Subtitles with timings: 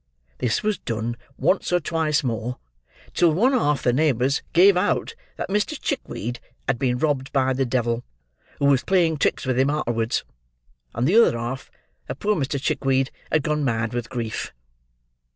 [0.39, 2.57] This was done, once or twice more,
[3.13, 5.79] till one half the neighbours gave out that Mr.
[5.79, 8.03] Chickweed had been robbed by the devil,
[8.57, 10.23] who was playing tricks with him arterwards;
[10.95, 11.69] and the other half,
[12.07, 12.59] that poor Mr.
[12.59, 14.51] Chickweed had gone mad with grief."